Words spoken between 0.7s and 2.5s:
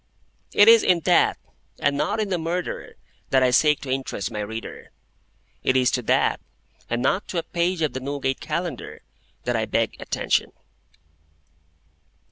in that, and not in the